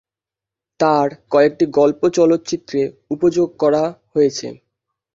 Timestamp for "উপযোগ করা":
3.11-3.83